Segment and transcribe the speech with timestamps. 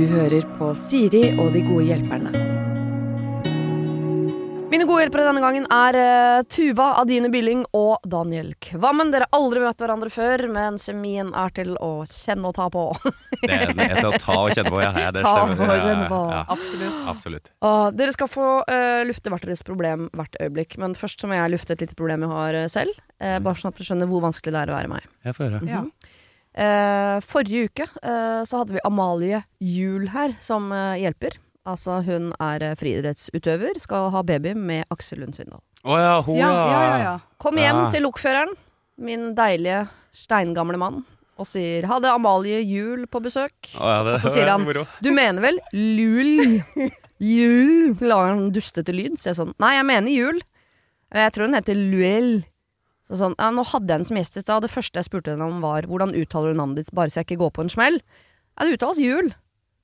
[0.00, 2.30] Du hører på Siri og de gode hjelperne.
[4.70, 9.10] Mine gode hjelpere denne gangen er eh, Tuva Adine Billing og Daniel Kvammen.
[9.12, 12.84] Dere har aldri møtt hverandre før, men kjemien er til å kjenne og ta på.
[13.42, 14.92] Det er det er til å ta og kjenne på, ja.
[15.04, 15.60] ja det Ta stemmer.
[15.66, 16.20] og Ja, kjenne på.
[16.30, 17.02] Ja, Absolutt.
[17.12, 17.52] absolutt.
[17.66, 20.78] Og dere skal få eh, lufte hvert deres problem hvert øyeblikk.
[20.80, 23.04] Men først så må jeg lufte et lite problem jeg har eh, selv.
[23.20, 25.10] eh, bare sånn at dere skjønner hvor vanskelig det er å være meg.
[25.28, 25.70] Jeg får høre.
[25.72, 25.84] Ja.
[26.54, 31.36] Eh, forrige uke eh, så hadde vi Amalie Juel her som eh, hjelper.
[31.70, 35.60] Altså hun er eh, friidrettsutøver, skal ha baby med Aksel Lund Svindal.
[35.86, 37.14] Å ja, hun Ja, ja, ja, ja.
[37.40, 37.90] Kom hjem Ja.
[37.94, 38.56] til lokføreren,
[38.98, 41.04] min deilige steingamle mann,
[41.38, 43.70] og sier 'hadde Amalie Juel på besøk'.
[43.78, 44.86] Å, ja, det, Og så sier han, moro.
[45.00, 46.60] 'du mener vel Lul?'
[47.20, 47.94] Jul.
[48.00, 49.18] Så lager han dustete lyd.
[49.20, 50.40] Så jeg sånn 'nei, jeg mener jul'.
[51.12, 52.44] Jeg tror hun heter Luel.
[53.10, 55.32] Så sånn, ja, nå hadde jeg henne som gjest i stad, det første jeg spurte
[55.34, 57.72] henne om var 'hvordan uttaler du navnet ditt, bare så jeg ikke går på en
[57.74, 57.98] smell'?
[58.54, 59.34] Ja, det uttales jul,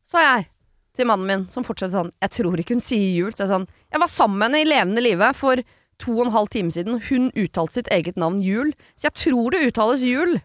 [0.04, 0.46] sa jeg
[0.94, 3.34] til mannen min, som fortsatte sånn 'jeg tror ikke hun sier jul'.
[3.34, 5.56] Så jeg sånn, jeg var sammen med henne i levende live for
[5.98, 7.00] to og en halv time siden.
[7.08, 10.40] Hun uttalte sitt eget navn jul, så jeg tror det uttales jul.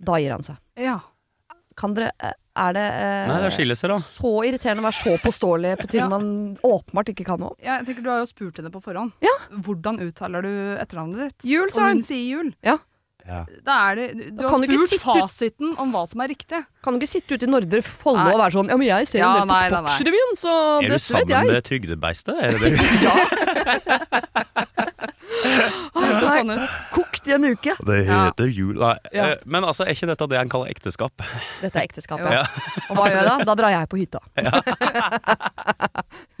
[0.00, 0.56] Da gir han seg.
[0.76, 1.00] Ja.
[1.76, 3.96] Kan dere eh, Er det eh, Nei, det er skillelser, da.
[4.04, 6.08] så irriterende å være så påståelig på ting Ja.
[6.12, 6.26] man
[6.66, 7.56] åpenbart ikke kan noe om?
[7.64, 9.12] Jeg tenker Du har jo spurt henne på forhånd.
[9.24, 9.32] Ja.
[9.64, 11.40] Hvordan uttaler du etternavnet ditt?
[11.54, 11.96] Jul, sa Og hun.
[12.00, 12.52] hun sier jul.
[12.66, 12.78] Ja.
[13.62, 16.02] Da er det, du Da har kan du ikke spurt sitte ut- fasiten om hva
[16.08, 16.60] som er riktig.
[16.82, 18.32] Kan du ikke sitte ute i Nordre Follo Nei.
[18.34, 19.76] og være sånn Ja, men jeg ser Ja, en del på nei, nei, nei.
[19.92, 21.44] Sportsrevyen, så Er du dette vet sammen jeg.
[21.52, 22.36] med trygdebeistet?
[22.40, 22.70] Er det det?
[25.44, 25.60] Nei,
[26.30, 26.76] sånn ut.
[26.94, 27.74] Kokt i en uke.
[27.86, 28.18] Det Ja.
[28.30, 29.26] heter jul Nei, Ja.
[29.30, 31.12] eh, Men altså, er ikke dette det en kaller ekteskap?
[31.62, 32.30] Dette er ekteskapet.
[32.30, 32.44] Ja.
[32.90, 33.36] Og hva gjør jeg da?
[33.44, 34.20] Da drar jeg på hytta.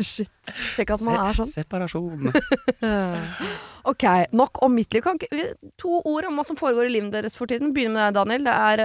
[0.00, 0.30] Shit.
[0.76, 1.50] Tenk at man er sånn.
[1.52, 2.32] Separasjon.
[3.90, 4.04] Ok,
[4.36, 5.00] nok om mitt liv.
[5.02, 7.72] Kan ikke, to ord om hva som foregår i livet deres for tiden.
[7.72, 8.44] Begynner med deg, Daniel.
[8.44, 8.82] Det er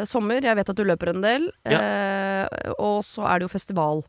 [0.00, 0.40] uh, sommer.
[0.40, 1.44] Jeg vet at du løper en del.
[1.68, 4.00] Uh, og så er det jo festival.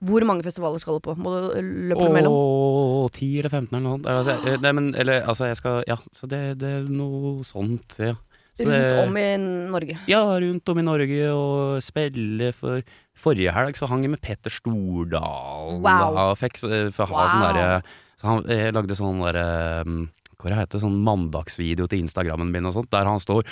[0.00, 1.14] Hvor mange festivaler skal du på?
[1.20, 2.32] Må du eh, løpe Åh, mellom?
[2.32, 4.00] Åh, 10 eller 15 eller noe.
[4.08, 7.98] Altså, eh, nei, men, eller, altså, jeg skal Ja, så det, det er noe sånt,
[8.00, 8.14] ja.
[8.56, 9.26] Så Rundt det- om i
[9.70, 9.98] Norge.
[10.10, 12.82] Ja, rundt om i Norge og spille for
[13.20, 15.80] Forrige helg så hang jeg med Petter Stordal.
[15.84, 16.34] Wow.
[16.40, 17.28] Fikk, eh, for Wow.
[17.28, 17.82] sånn der,
[18.20, 20.10] så Han jeg lagde sånn derre um,
[20.40, 20.82] Hva heter det?
[20.82, 23.44] Sånn mandagsvideo til Instagrammen min og sånt, der han står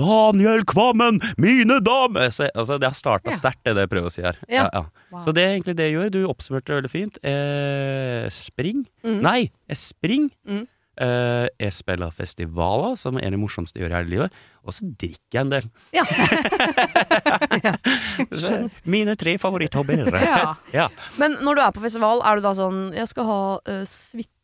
[0.00, 2.30] Daniel Kvammen, mine damer!
[2.34, 3.36] Så, altså, det har starta Ja.
[3.38, 4.36] sterkt, det det jeg prøver å si her.
[4.50, 4.68] Ja.
[5.10, 5.20] Wow.
[5.24, 6.10] Så det er egentlig det jeg gjør.
[6.10, 7.18] Du oppsummerte det veldig fint.
[7.22, 8.86] Eh, spring.
[9.04, 9.20] Mm.
[9.22, 10.30] Nei, jeg spring.
[10.48, 10.66] Mm.
[10.94, 14.30] Eh, jeg spiller festivaler, som er det morsomste jeg gjør i hele livet.
[14.64, 15.64] Og så drikker jeg en del.
[15.94, 16.04] Ja.
[18.94, 20.10] Mine tre favoritthobbyer.
[20.24, 20.54] Ja.
[20.72, 20.88] ja.
[21.18, 24.30] Men når du er på festival, er du da sånn Jeg skal ha uh, suite
[24.30, 24.34] eh,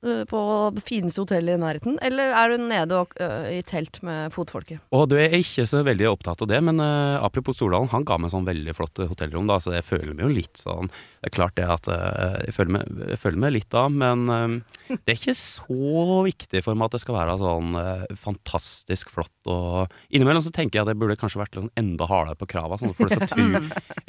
[0.00, 0.40] på
[0.74, 4.80] det fineste hotellet i nærheten, eller er du nede og, uh, i telt med fotfolket?
[4.96, 8.16] Og du er ikke så veldig opptatt av det, men uh, apropos Stordalen, han ga
[8.22, 10.88] meg sånn veldig flott hotellrom, da, så jeg føler meg jo litt sånn
[11.20, 14.22] Det er klart det at uh, jeg, føler meg, jeg føler meg litt da, men
[14.32, 19.12] eh, det er ikke så viktig for meg at det skal være sånn eh, fantastisk
[19.12, 22.48] flott og Innimellom så tenker jeg at det burde kanskje vært sånn enda hardere på
[22.50, 23.46] krava, sånn for det så tro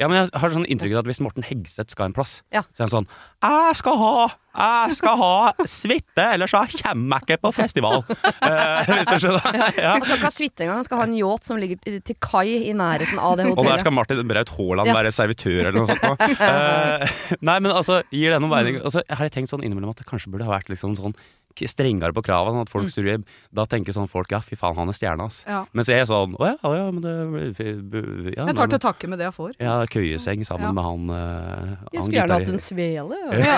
[0.00, 2.64] Ja, men jeg har sånn inntrykk av at hvis Morten Hegseth skal en plass, Ja.
[2.72, 3.10] så er han sånn
[3.44, 4.14] Jeg skal ha
[4.52, 5.34] jeg skal ha
[5.68, 8.02] suite, ellers så kommer jeg ikke på festival.
[8.42, 9.76] Eh, hvis du skjønner?
[9.78, 9.92] Ja.
[9.94, 12.56] Han skal ikke ha suite engang, han skal ha en yacht som ligger til kai
[12.68, 13.60] i nærheten av det hotellet.
[13.62, 16.24] Og der skal Martin Braut Haaland være servitør eller noe sånt.
[16.42, 17.12] Eh,
[17.44, 18.80] nei, men altså, gir det noen mening?
[18.82, 21.14] Altså, jeg har tenkt sånn innimellom at det kanskje burde ha vært liksom sånn
[21.68, 23.24] strengere på krava, sånn at folk mm.
[23.52, 25.44] Da tenker sånn folk ja, fy faen, han er stjerna, ass.
[25.46, 25.64] Ja.
[25.72, 27.12] Mens jeg er sånn å ja, ja, men det
[28.36, 29.52] ja, Jeg tar til takke med det jeg får.
[29.58, 30.72] ja, køyeseng sammen Ja.
[30.72, 33.16] med han uh, Jeg skulle gjerne hatt en svele.
[33.42, 33.56] Ja.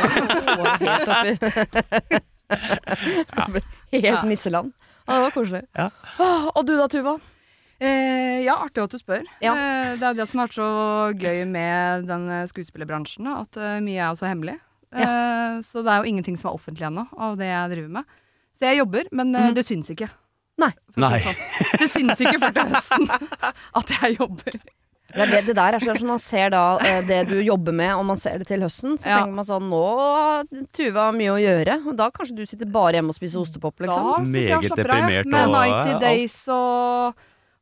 [3.94, 4.22] Helt Ja.
[4.22, 4.72] nisseland.
[5.06, 5.62] Ja, det var koselig.
[5.76, 5.90] Ja.
[6.19, 7.19] Åh, og du da, Tuva?
[7.82, 9.24] Eh, ja, artig at du spør.
[9.42, 9.52] Ja.
[9.52, 10.69] Eh, det er det som har vært så
[11.19, 14.56] gøy med den eh, skuespillerbransjen, at eh, mye er så hemmelig.
[14.94, 18.05] Eh, så det er jo ingenting som er offentlig ennå av det jeg driver med.
[18.55, 19.55] Så jeg jobber, men Mhm.
[19.55, 20.08] det syns ikke.
[20.58, 20.70] Nei.
[20.96, 21.19] Nei.
[21.19, 21.79] det sånn.
[21.81, 23.08] Det syns ikke før til høsten
[23.81, 24.58] at jeg jobber.
[25.14, 27.93] Det, er det, det der er sånn man ser da eh, det du jobber med,
[27.94, 29.19] og man ser det til høsten, så Ja.
[29.23, 29.82] tenker man sånn Nå
[30.75, 31.76] Tuva har mye å gjøre.
[31.87, 34.02] Og da kanskje du sitter bare hjemme og spiser ostepop, liksom.
[34.02, 36.00] Da sitter jeg og Meget slapper av, Med 90.
[36.00, 37.14] Days og,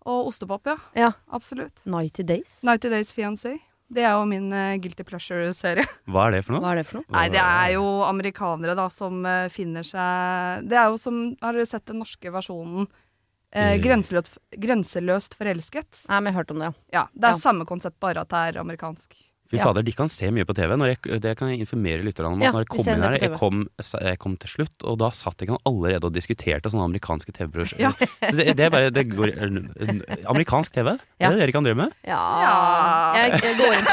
[0.07, 0.77] og ostepop, ja.
[0.97, 1.11] Ja.
[1.33, 1.83] Absolutt.
[1.85, 2.61] 90 Days.
[2.63, 3.59] 90 Days Fiancé.
[3.93, 5.85] Det er jo min eh, guilty pleasure-serie.
[6.13, 6.63] Hva er det for noe?
[6.65, 7.09] Hva er det for noe?
[7.13, 11.53] Nei, det er jo amerikanere da som eh, finner seg Det er jo som Har
[11.59, 12.89] dere sett den norske versjonen?
[12.89, 13.75] Eh, Eh.
[13.85, 16.07] grenseløst, grenseløst forelsket.
[16.09, 16.75] Nei, men jeg har hørt om det, ja.
[16.95, 17.43] Ja, Det er Ja.
[17.43, 19.13] samme konsept, bare at det er amerikansk.
[19.53, 19.67] Fy Ja.
[19.69, 20.71] fader, de kan se mye på TV.
[20.81, 22.41] Når jeg, det kan jeg informere lytterne om.
[22.41, 23.59] Ja, når jeg kom inn her, jeg kom,
[24.01, 27.85] jeg kom til slutt, og da satt jeg allerede og diskuterte sånne amerikanske TV-prosjekter.
[27.85, 27.93] Ja.
[28.31, 29.35] Så det, det er bare det går,
[30.33, 30.95] Amerikansk TV?
[31.21, 31.29] Ja.
[31.29, 31.91] Det er det dere kan drømme?
[32.09, 32.55] Ja, Ja.
[33.13, 33.87] Jeg, jeg går, inn,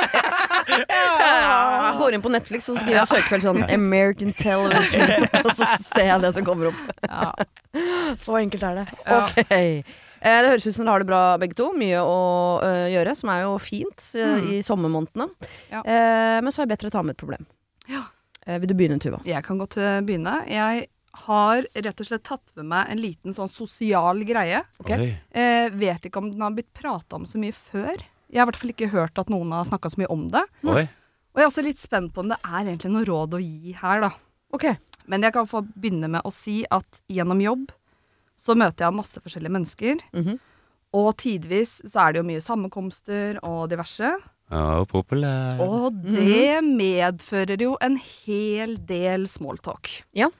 [2.00, 6.22] går inn på Netflix og skriver et søkefelt sånn 'American Television', og så ser jeg
[6.24, 6.80] det som kommer opp.
[7.04, 7.34] Ja.
[8.20, 8.88] Så enkelt er det.
[9.06, 9.26] Ja.
[9.28, 9.84] Ok.
[10.21, 11.69] Eh, det høres ut som dere har det bra begge to.
[11.80, 12.18] Mye å
[12.66, 14.48] eh, gjøre, som er jo fint Mm.
[14.51, 15.30] i sommermånedene.
[15.71, 15.81] Ja.
[15.83, 17.45] Eh, men så er det bedre å ta med et problem.
[17.88, 18.04] Ja.
[18.45, 19.21] Eh, vil du begynne, Tuva?
[19.27, 20.42] Jeg kan godt eh, begynne.
[20.50, 20.88] Jeg
[21.25, 24.62] har rett og slett tatt med meg en liten sånn sosial greie.
[24.86, 25.10] Oi.
[25.31, 27.95] Eh, vet ikke om den har blitt prata om så mye før.
[28.30, 30.44] Jeg har i hvert fall ikke hørt at noen har snakka så mye om det.
[30.63, 30.83] Oi.
[31.33, 33.74] Og jeg er også litt spent på om det er egentlig noe råd å gi
[33.80, 34.12] her, da.
[34.54, 34.66] Ok.
[35.10, 37.71] Men jeg kan få begynne med å si at gjennom jobb
[38.40, 40.04] så møter jeg masse forskjellige mennesker.
[40.16, 40.40] Mhm.
[40.98, 44.10] Og tidvis så er det jo mye sammenkomster og diverse.
[44.50, 45.60] Ja, populær.
[45.62, 49.92] Og det medfører jo en hel del smalltalk.
[50.18, 50.32] Ja.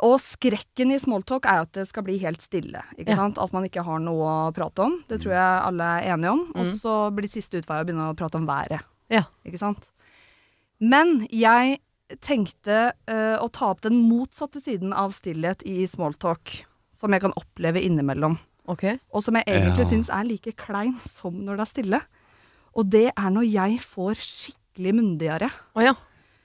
[0.00, 2.80] Og skrekken i smalltalk er at det skal bli helt stille.
[2.96, 3.16] Ikke Ja.
[3.16, 3.36] sant?
[3.36, 5.04] At man ikke har noe å prate om.
[5.08, 6.40] Det tror jeg alle er enige om.
[6.56, 6.78] Og Mm.
[6.80, 8.80] så blir siste utvei å begynne å prate om været.
[9.10, 9.24] Ja.
[9.44, 9.90] Ikke sant?
[10.80, 11.80] Men jeg
[12.22, 16.64] tenkte uh, å ta opp den motsatte siden av stillhet i smalltalk.
[17.00, 18.36] Som jeg kan oppleve innimellom.
[18.70, 18.84] Ok.
[19.16, 19.90] Og som jeg egentlig Ja.
[19.90, 22.00] syns er like klein som når det er stille.
[22.76, 25.48] Og det er når jeg får skikkelig munndiaré.
[25.74, 25.94] Oh, ja.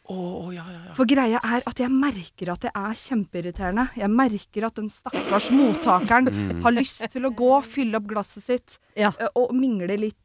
[0.07, 0.93] Oh, ja, ja, ja.
[0.93, 3.87] For greia er at jeg merker at det er kjempeirriterende.
[3.97, 6.61] Jeg merker at den stakkars mottakeren Mm.
[6.63, 9.11] har lyst til å gå, fylle opp glasset sitt Ja.
[9.35, 10.15] og mingle litt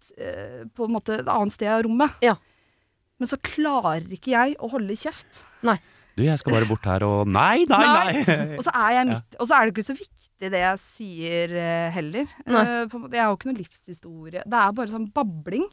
[0.75, 2.11] på en måte et annet sted av rommet.
[2.23, 2.37] Ja.
[3.19, 5.43] Men så klarer ikke jeg å holde kjeft.
[6.17, 8.47] Du, jeg skal bare bort her og Nei, nei, nei!
[8.59, 11.53] Og så er jeg midt Og så er det ikke så viktig det jeg sier
[11.61, 12.31] eh, heller.
[12.49, 12.65] Nei.
[12.65, 14.43] Eh, jeg har jo ikke noe livshistorie.
[14.49, 15.67] Det er bare sånn babling.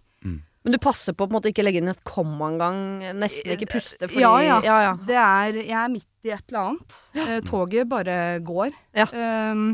[0.67, 2.79] Men du passer på å på en måte ikke legge inn et komma engang?
[3.15, 4.09] Nesten ikke puste?
[4.09, 4.57] Fordi, Ja, ja.
[4.65, 4.93] ja, ja.
[5.07, 6.97] Det er, jeg er midt i et eller annet.
[7.23, 8.75] Eh, toget bare går.
[8.99, 9.05] Ja.
[9.15, 9.69] Ehm,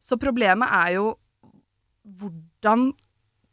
[0.00, 1.10] så problemet er jo
[2.16, 2.94] hvordan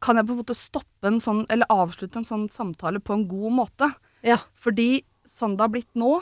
[0.04, 3.28] kan jeg på en måte stoppe en sånn, eller avslutte en sånn samtale på en
[3.28, 3.92] god måte?
[4.24, 4.39] Ja.
[4.56, 6.16] Fordi sånn det har blitt nå,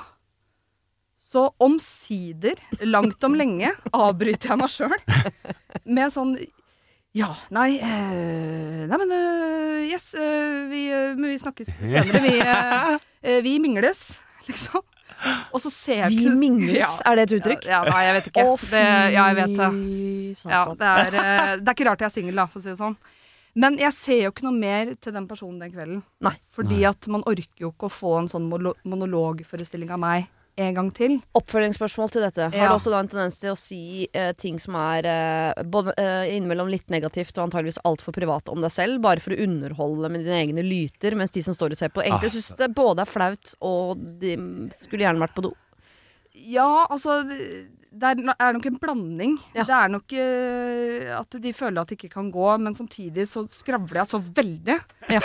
[1.22, 4.98] så omsider, langt om lenge, avbryter jeg meg sjøl
[5.86, 6.34] med sånn
[7.16, 12.22] ja, nei eh, Nei, men eh, yes, eh, vi, eh, vi snakkes senere.
[12.24, 14.06] Vi, eh, eh, vi mingles,
[14.48, 14.80] liksom.
[15.52, 16.88] Og så ser jeg Vi mingles, Ja.
[17.12, 17.68] er det et uttrykk?
[17.68, 18.46] Ja, ja, nei, jeg vet ikke.
[18.48, 18.84] Å, det,
[19.14, 19.68] ja, jeg vet det.
[19.76, 21.12] fy Ja, det, er,
[21.60, 22.96] det er ikke rart jeg er singel, da, for å si det sånn.
[23.56, 26.04] Men jeg ser jo ikke noe mer til den personen den kvelden.
[26.24, 26.36] Nei.
[26.56, 30.30] Fordi at man orker jo ikke å få en sånn monologforestilling av meg
[30.62, 31.16] en gang til.
[31.38, 32.50] Oppfølgingsspørsmål til dette.
[32.54, 35.96] Har du også da en tendens til å si eh, ting som er eh, både
[35.98, 40.12] eh, innimellom litt negativt og antageligvis altfor privat om deg selv, bare for å underholde
[40.12, 42.36] med dine egne lyter, mens de som står og ser på, egentlig Ah.
[42.36, 44.36] syns det både er flaut og de
[44.76, 45.54] skulle gjerne vært på do?
[46.32, 49.38] Ja, altså Det er, er nok en blanding.
[49.56, 49.66] Ja.
[49.68, 53.44] Det er nok uh, at de føler at det ikke kan gå, men samtidig så
[53.52, 54.78] skravler jeg så veldig.
[55.12, 55.24] Ja.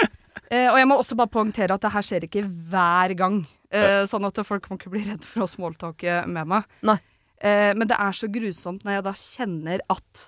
[0.51, 3.45] Uh, og jeg må også bare poengtere at det her skjer ikke hver gang.
[3.71, 6.67] Uh, sånn at folk må ikke bli redd for å smalltalke med meg.
[6.87, 6.99] Nei.
[7.37, 10.27] Eh, men det er så grusomt når jeg da kjenner at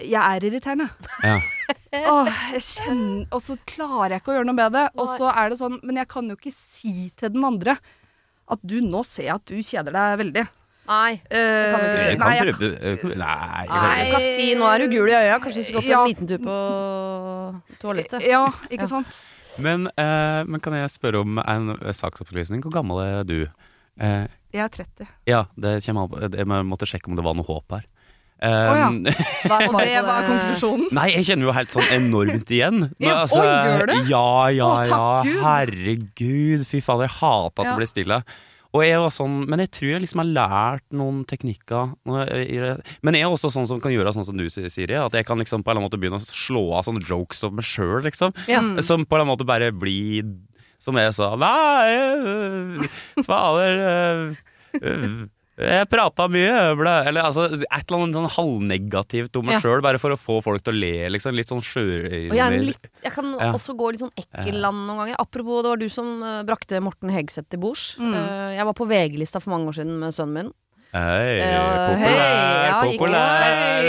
[0.00, 0.88] jeg er irriterende.
[1.26, 1.38] Ja.
[2.12, 4.84] Åh, jeg kjenner, og så klarer jeg ikke å gjøre noe med det.
[5.02, 7.76] Og så er det sånn, Men jeg kan jo ikke si til den andre
[8.50, 10.46] at du, nå ser at du kjeder deg veldig.
[10.90, 11.20] Nei.
[11.30, 11.40] Det
[11.70, 12.06] kan du ikke si.
[12.10, 13.66] Jeg nei, kan jeg, prøve eh, Nei.
[13.70, 16.00] Nei, kan si 'nå er du gul i øya', kanskje du skulle gått Ja.
[16.02, 16.56] en liten tur på
[17.80, 18.22] toalettet.
[18.26, 18.86] ja, ikke Ja.
[18.90, 19.20] sant?
[19.58, 22.62] Men, eh, men kan jeg spørre om en eh, saksopplysning?
[22.62, 23.46] Hvor gammel er du?
[24.00, 25.06] Eh, Jeg er 30.
[25.26, 27.84] ja, det kommer an på Jeg måtte sjekke om det var noe håp her.
[28.40, 28.86] Eh, ja.
[29.44, 30.86] Hva er Og det var konklusjonen.
[30.96, 32.78] Nei, jeg kjenner jo helt sånn enormt igjen.
[32.96, 33.96] Men, altså, oi, gjør du?
[34.08, 35.24] Ja, ja, oh, takk ja.
[35.26, 35.42] Gud.
[35.44, 36.62] Herregud.
[36.70, 37.74] Fy faen, jeg hater at Ja.
[37.74, 38.22] det blir stille.
[38.70, 41.90] Og jeg var sånn, Men jeg tror jeg liksom har lært noen teknikker.
[42.06, 44.94] Men jeg er også sånn som kan gjøre sånn som du sier, Siri.
[44.94, 47.42] At jeg kan liksom på en eller annen måte begynne å slå av sånne jokes
[47.44, 48.32] om meg sjøl, liksom.
[48.46, 48.60] Ja.
[48.62, 48.78] Mm.
[48.86, 50.24] Som på en eller annen måte bare blir
[50.80, 51.92] Som jeg sa Nei,
[52.24, 52.88] øh,
[53.26, 54.36] fader øh,
[54.80, 55.28] øh,
[55.60, 59.60] Jeg prata mye, ble Eller altså et eller annet sånn halvnegativt om meg Ja.
[59.60, 61.34] sjøl, bare for å få folk til å le, liksom.
[61.36, 61.60] Litt sånn
[62.30, 63.52] Og gjerne litt Jeg kan Ja.
[63.52, 65.16] også gå litt sånn ekkel land noen ganger.
[65.18, 67.96] Apropos, det var du som eh, brakte Morten Hegseth til bords.
[67.98, 68.14] Mm.
[68.14, 70.52] Eh, jeg var på VG-lista for mange år siden med sønnen min.
[70.90, 72.14] Hei, populær, hei,
[72.66, 73.80] ja, ikke- populær.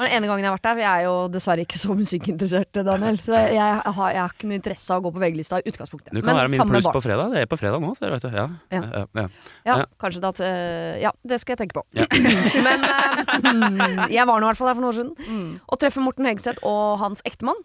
[0.00, 1.94] Var den ene gangen jeg har vært der, for jeg er jo dessverre ikke så
[2.00, 3.18] musikkinteressert, Daniel.
[3.20, 5.66] Så jeg, jeg, har, jeg har ikke noe interesse av å gå på VG-lista i
[5.68, 6.12] utgangspunktet.
[6.16, 7.34] Du kan være min pluss på fredag.
[7.34, 8.30] Det er på fredag nå, så vet du.
[8.32, 8.46] Ja.
[8.72, 8.80] Ja.
[8.80, 9.26] Ja, ja.
[9.68, 9.84] Ja, Ja.
[10.00, 11.84] kanskje det at eh, Ja, det skal jeg tenke på.
[11.92, 12.06] Ja.
[12.66, 15.12] Men eh, jeg var nå i hvert fall der for noen år siden.
[15.28, 15.50] Mm.
[15.68, 17.60] Og treffer Morten Hegseth og hans ektemann.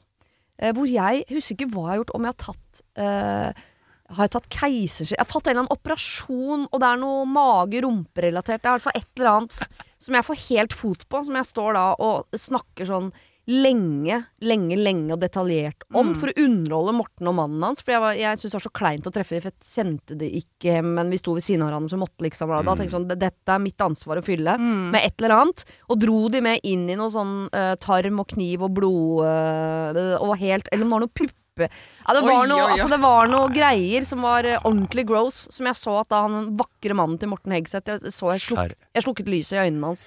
[0.59, 3.63] eh, hvor jeg husker ikke hva jeg har gjort, om jeg har tatt eh,
[4.09, 5.17] har jeg tatt keisersnitt?
[5.17, 8.61] Jeg har tatt en eller annen operasjon, og det er noe mage-rumpe-relatert.
[8.61, 9.61] Det er i hvert fall et eller annet
[10.05, 13.09] som jeg får helt fot på, som jeg står da og snakker sånn
[13.45, 16.15] lenge, lenge, lenge og detaljert om, Mm.
[16.17, 17.79] for å underholde Morten og mannen hans.
[17.81, 20.17] For jeg, var- jeg syntes det var så kleint å treffe dem, for jeg kjente
[20.17, 22.91] det ikke, men vi sto ved siden av hverandre, så måtte liksom Da tenkte jeg
[22.91, 24.89] sånn, dette er mitt ansvar å fylle Mm.
[24.91, 25.63] med et eller annet.
[25.89, 30.17] Og dro de med inn i noe sånn uh, tarm og kniv og blod uh,
[30.21, 31.69] og helt Eller om det var noe puppe.
[32.07, 32.71] Ja, det var, Oi, noe, oi, oi.
[32.75, 36.21] altså, det var noe greier som var eh, ordentlig gross, som jeg så at da
[36.27, 39.91] han vakre mannen til Morten Hegseth Jeg så jeg, sluk, jeg slukket lyset i øynene
[39.93, 40.05] hans.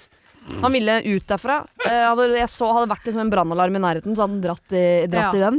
[0.63, 1.59] Han ville ut derfra.
[1.85, 4.73] Eh, hadde, jeg så hadde vært liksom en brannalarm i nærheten, så hadde han dratt,
[4.73, 5.59] i, dratt i den.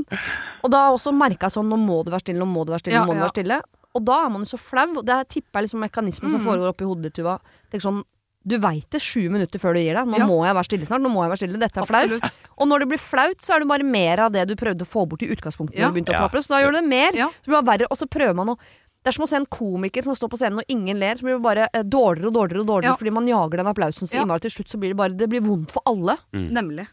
[0.65, 2.81] Og da også merka jeg sånn Nå må du være stille, nå må du være
[2.85, 3.27] stille, Ja, nå må du ja.
[3.27, 3.59] være stille.
[3.97, 5.01] Og da er man jo så flau.
[5.05, 6.45] Det tipper jeg liksom mekanismen som Mm.
[6.47, 7.39] foregår oppi hodet ditt, Tuva.
[7.73, 8.03] Sånn
[8.47, 10.07] du veit det sju minutter før du gir deg.
[10.07, 10.25] Nå Ja.
[10.25, 11.01] må jeg være stille snart.
[11.01, 11.59] Nå må jeg være stille.
[11.59, 12.31] Dette er flaut.
[12.57, 14.87] Og når det blir flaut, så er det bare mer av det du prøvde å
[14.87, 15.77] få bort i utgangspunktet.
[15.77, 15.87] Ja.
[15.89, 16.27] Når du begynte å Ja.
[16.27, 17.11] plapre, Så da gjør du det mer.
[17.13, 17.27] Ja.
[17.29, 18.57] Så blir det verre, og så prøver man å
[19.01, 21.15] det er som å se en komiker som står på scenen og ingen ler.
[21.15, 22.95] Så blir det bare eh, dårligere og dårligere og dårligere Ja.
[22.97, 24.23] fordi man jager den applausen så Ja.
[24.25, 24.41] innmari.
[24.41, 26.17] Til slutt så blir det bare Det blir vondt for alle.
[26.33, 26.87] Nemlig.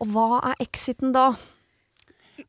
[0.00, 1.34] Og hva er exiten da?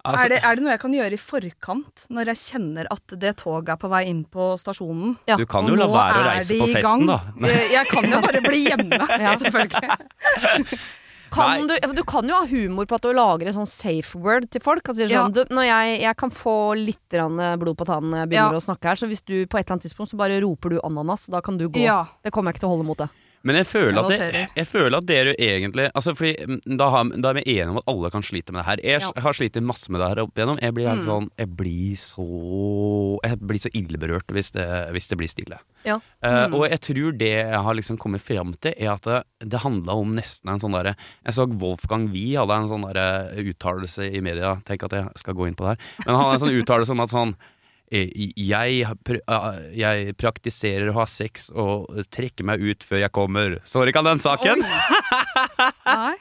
[0.06, 3.16] Altså, er, det, er det noe jeg kan gjøre i forkant, når jeg kjenner at
[3.20, 5.18] det toget er på vei inn på stasjonen?
[5.28, 5.36] Ja.
[5.40, 7.06] du kan jo la være å reise på festen, gang.
[7.10, 7.20] da.
[7.50, 9.36] Jeg, jeg kan jo bare bli hjemme, Ja.
[9.42, 10.80] selvfølgelig.
[11.30, 14.48] Kan du, du kan jo ha humor på at du lager en sånn safe word
[14.50, 14.82] til folk.
[14.90, 15.28] Altså, Ja.
[15.28, 17.18] sånn, du, når jeg, jeg kan få litt
[17.62, 18.62] blod på tannen når jeg begynner Ja.
[18.64, 20.80] å snakke her, så hvis du på et eller annet tidspunkt så bare roper du
[20.82, 21.84] ananas, da kan du gå.
[21.86, 22.00] Ja.
[22.26, 23.10] Det kommer jeg ikke til å holde mot det.
[23.44, 27.04] Men jeg føler, at det, jeg føler at dere egentlig altså fordi mm, da, har,
[27.24, 28.82] da er vi enige om at alle kan slite med det her.
[28.84, 29.12] Jeg Ja.
[29.24, 30.60] har slitt masse med det her opp igjennom.
[30.62, 31.04] Jeg blir, Mm.
[31.06, 35.60] sånn, jeg blir så Jeg blir så illeberørt hvis det, hvis det blir stille.
[35.86, 36.00] Ja.
[36.24, 36.54] Mm.
[36.54, 39.60] Uh, og jeg tror det jeg har liksom kommet fram til, er at det, det
[39.64, 44.10] handla om nesten en sånn derre Jeg så Wolfgang Wie hadde en sånn der uttalelse
[44.12, 44.58] i media.
[44.66, 45.80] Tenk at jeg skal gå inn på det her.
[46.06, 47.46] Men han hadde en sånn uttalelse om at sånn eh,
[47.90, 53.58] jeg, eh, jeg praktiserer å ha sex og trekke meg ut før jeg kommer.
[53.66, 54.62] Sorry, kan den saken?
[55.90, 56.16] Nei.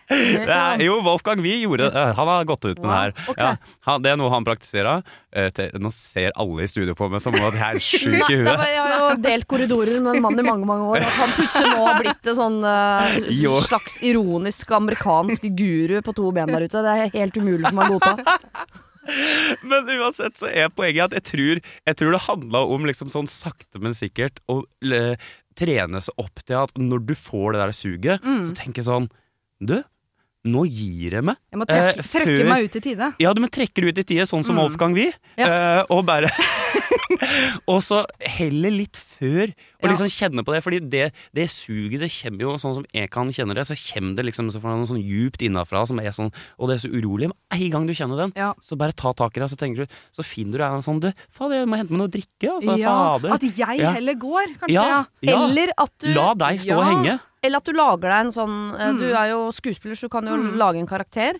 [0.81, 2.05] Jo, Wolfgang Wie gjorde det.
[2.17, 3.15] Han har gått ut med Wow, det her.
[3.29, 3.45] Okay.
[3.45, 5.05] Ja, han, det er noe han praktiserer.
[5.29, 8.17] Eh, nå ser alle i studio på meg som om at jeg er sjuk i
[8.17, 8.65] det huet.
[8.73, 11.05] jeg har jo delt korridorer med en mann i mange mange år.
[11.05, 16.33] At han plutselig nå har blitt en sånn uh, slags ironisk amerikansk guru på to
[16.33, 16.85] ben der ute.
[16.85, 18.39] Det er helt umulig for meg å godta.
[19.69, 23.29] Men uansett så er poenget at jeg tror, jeg tror det handla om liksom sånn
[23.31, 24.62] sakte, men sikkert å
[25.59, 29.09] trene seg opp til at når du får det der suget, så tenker jeg sånn
[29.59, 29.81] Du,
[30.50, 31.37] nå gir jeg meg.
[31.52, 33.14] Jeg må trekke, trekke før- meg ut i tide.
[33.21, 34.62] Ja, du må trekke det ut i tide, sånn som Mm.
[34.64, 35.12] Wolfgang Wie.
[35.38, 36.31] Eh, og bare
[37.69, 39.88] Og så heller litt før, og Ja.
[39.93, 40.62] liksom kjenne på det.
[40.64, 44.17] Fordi det, det suget, det kommer jo sånn som jeg kan kjenne det, så kommer
[44.17, 46.93] det liksom så fra noe sånn djupt innafra som er sånn Og det er så
[46.93, 47.31] urolig.
[47.31, 48.52] Men en gang du kjenner den, Ja.
[48.61, 51.12] så bare ta tak i det, så tenker du Så finner du en sånn Du,
[51.31, 52.78] fader, jeg må hente meg noe å drikke, altså.
[52.78, 53.33] Ja, fader.
[53.35, 53.93] at jeg Ja.
[53.93, 54.73] heller går, kanskje.
[54.73, 55.05] ja, Ja.
[55.23, 55.45] ja.
[55.49, 56.78] Eller at du La deg stå Ja.
[56.78, 57.21] og henge.
[57.42, 59.16] Eller at du lager deg en sånn eh, Du Mm.
[59.16, 60.57] er jo skuespiller, så du kan jo Mm.
[60.59, 61.38] lage en karakter.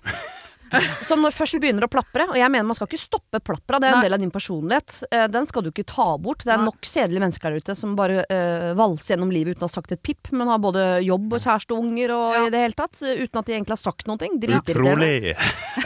[1.09, 2.27] Som når først begynner å plapre.
[2.31, 4.07] Og jeg mener man skal ikke stoppe plapra, det er en Nei.
[4.09, 4.99] del av din personlighet.
[5.11, 6.45] Eh, Den skal du ikke ta bort.
[6.45, 6.69] Det er Nei.
[6.69, 9.93] nok kjedelige mennesker der ute som bare uh, valser gjennom livet uten å ha sagt
[9.97, 12.43] et pip, men har både jobb og kjæreste og unger og Ja.
[12.47, 13.01] i det hele tatt.
[13.01, 14.19] Uten at de egentlig har sagt noe.
[14.19, 14.93] Dritirriterende.
[14.93, 15.37] Utrolig.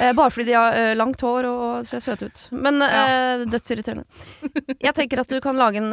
[0.01, 2.43] Eh, bare fordi de har uh, langt hår og ser søte ut.
[2.53, 4.07] Men eh, dødsirriterende.
[4.83, 5.93] Jeg tenker at du kan lage en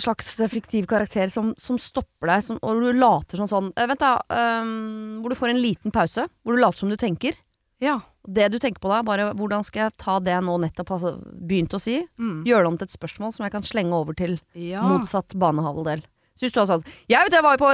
[0.00, 4.02] slags fiktiv karakter som, som stopper deg, som, og du later som sånn eh, Vent,
[4.02, 4.18] da.
[4.62, 6.26] Um, hvor du får en liten pause.
[6.44, 7.36] Hvor du later som du tenker.
[7.82, 7.98] Ja.
[8.28, 11.18] Det du tenker på da, bare hvordan skal jeg ta det jeg nå nettopp har
[11.48, 12.44] begynt å si, Mm.
[12.44, 14.82] gjøre det om til et spørsmål som jeg kan slenge over til ja.
[14.84, 16.02] motsatt banehalvdel.
[16.38, 17.66] Så hvis du har sagt 'Jeg vet jeg var på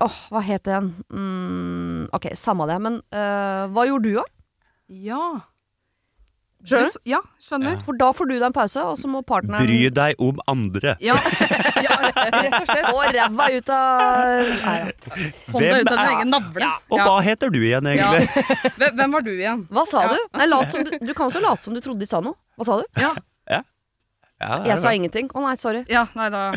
[0.00, 0.94] Åh, hva het det igjen?
[1.10, 2.80] Mm, ok, samme det.
[2.80, 4.24] Men uh, hva gjorde du, da?
[4.88, 5.40] Ja.
[6.62, 7.80] Skjønner Ja, skjønner.
[7.82, 10.94] For da får du deg en pause, og så må partneren Bry deg om andre.
[11.08, 11.16] Ja.
[11.86, 12.86] ja, rett og slett.
[12.86, 14.92] få ræva ut av Nei, ja.
[15.52, 16.68] Hånda ut av din er- egen navle.
[16.92, 18.46] Og hva heter du igjen, egentlig?
[18.78, 19.66] Hvem hvem var du igjen?
[19.74, 20.14] Hva sa Ja.
[20.14, 20.38] du?
[20.38, 20.94] Nei, lat som du?
[21.02, 22.38] Du kan også late som du trodde de sa noe.
[22.56, 22.86] Hva sa du?
[23.00, 23.12] Ja.
[24.42, 25.28] Ja, Jeg sa ingenting.
[25.38, 25.84] Å nei, sorry.
[25.86, 26.48] Ja, nei da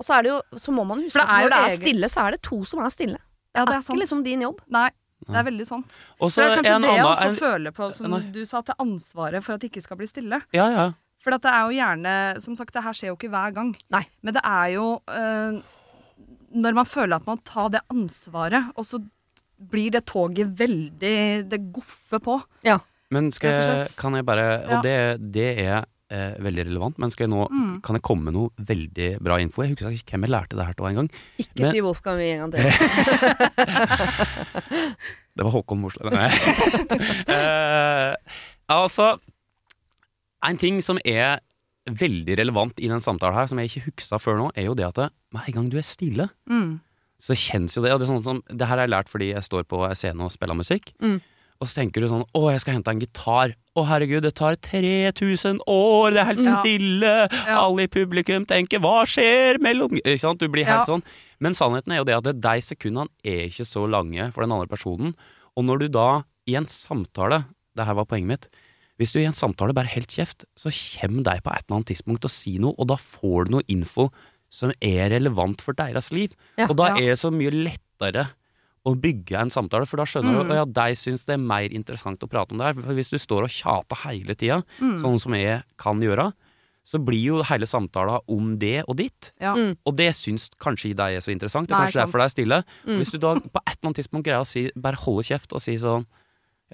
[0.00, 2.08] Og så er det jo Så må man huske at når det er egen- stille,
[2.08, 3.18] så er det to som er stille.
[3.54, 3.90] Ja, det er er sant.
[3.92, 4.62] ikke liksom din jobb.
[4.72, 4.86] Nei,
[5.28, 5.94] det er veldig sant.
[6.20, 8.20] Også, det er kanskje en det jeg også en- føler på, som Nei.
[8.34, 10.42] du sa, til ansvaret for at det ikke skal bli stille.
[10.52, 10.86] Ja, ja.
[11.22, 13.76] For at det er jo gjerne Som sagt, det her skjer jo ikke hver gang.
[13.94, 14.02] Nei.
[14.22, 15.60] Men det er jo øh,
[16.52, 18.98] Når man føler at man tar det ansvaret, og så
[19.70, 22.40] blir det toget veldig Det goffer på.
[22.66, 22.80] Ja.
[23.10, 24.76] Men skal jeg, kan jeg bare Ja.
[24.78, 27.80] Og det, det er eh, veldig relevant, men skal jeg nå, Mm.
[27.82, 29.62] kan jeg komme med noe veldig bra info?
[29.64, 31.08] Jeg husker ikke hvem jeg lærte det her til en gang.
[31.40, 32.62] Ikke Men- si Wolfgang en gang til.
[35.32, 36.10] Det var Håkon Morsle.
[37.32, 38.14] Eh,
[38.68, 39.14] altså
[40.44, 41.38] En ting som er
[41.88, 44.84] veldig relevant i den samtalen her, som jeg ikke huksa før nå, er jo det
[44.86, 44.98] at
[45.34, 46.80] med en gang du er stille, Mm.
[47.22, 47.92] så kjennes jo det.
[47.92, 49.94] Og det er sånn som Det her har jeg lært fordi jeg står på en
[49.94, 50.92] scene og spiller musikk.
[51.00, 51.20] Mm.
[51.62, 53.52] Og så tenker du sånn Å, jeg skal hente en gitar.
[53.78, 57.12] Å, herregud, det tar 3000 år, det er helt stille.
[57.30, 57.60] Ja.
[57.62, 60.42] Alle i publikum tenker 'hva skjer mellom Ikke sant?
[60.42, 61.04] Du blir helt sånn.
[61.40, 64.66] Men sannheten er jo det at de sekundene er ikke så lange for den andre
[64.66, 65.14] personen.
[65.56, 68.46] Og når du da i en samtale Det her var poenget mitt.
[69.00, 71.88] Hvis du i en samtale bare helt kjeft, så kommer de på et eller annet
[71.88, 74.10] tidspunkt og sier si noe, og da får du noe info
[74.52, 76.34] som er relevant for deres liv.
[76.58, 76.66] Ja.
[76.68, 76.96] og da Ja.
[76.96, 78.28] er det så mye lettere
[78.84, 80.48] å bygge en samtale, for da skjønner Mm.
[80.48, 82.74] du at ja, deg syns det er mer interessant å prate om det her.
[82.82, 84.98] For hvis du står og tjater hele tida, Mm.
[85.00, 86.32] sånn som jeg kan gjøre,
[86.84, 89.30] så blir jo hele samtalen om det og ditt.
[89.40, 89.54] Ja.
[89.54, 89.76] Mm.
[89.86, 91.68] Og det syns kanskje ikke deg er så interessant.
[91.68, 92.10] Det er Nei, kanskje sant.
[92.10, 92.64] derfor det er stille.
[92.84, 92.98] Mm.
[92.98, 95.62] Hvis du da på et eller annet tidspunkt greier å si, bare holde kjeft og
[95.62, 96.06] si sånn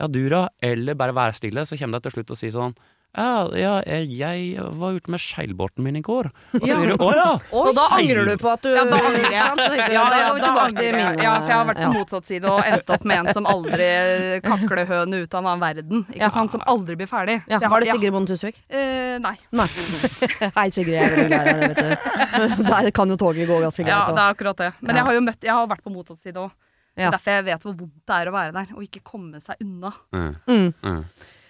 [0.01, 0.49] Ja, du da?
[0.63, 2.75] Eller bare være stille, så kommer det til slutt å si sånn
[3.17, 6.29] ja, ja, jeg var ute med seilbåten min i går.
[6.55, 7.31] Og så sier du å ja!
[7.57, 9.41] Og da angrer du på at du Ja, da angrer jeg.
[9.41, 9.63] Sant?
[9.91, 12.29] Ja, da ja, går vi tilbake til mine Ja, for jeg har vært på motsatt
[12.29, 13.89] side og endt opp med en som aldri
[14.45, 16.05] kakler høne ut av en annen verden.
[16.13, 16.55] Ikke sant?
[16.55, 17.39] Som aldri blir ferdig.
[17.49, 17.91] Ja, Så jeg var det.
[17.97, 18.61] Sigrid Bonde Tusvik?
[18.69, 19.35] Eh, nei.
[19.57, 19.67] Nei.
[20.61, 20.95] Hei, Sigrid.
[20.95, 22.69] Jeg er veldig glad i deg, vet du.
[22.71, 24.71] Der kan jo toget gå ganske Ja, det er akkurat det.
[24.85, 26.55] Men jeg har jo møtt, jeg har vært på motsatt side òg.
[26.99, 27.11] Ja.
[27.15, 29.93] Derfor jeg vet hvor vondt det er å være der, og ikke komme seg unna.
[30.15, 31.03] Mm, Mm.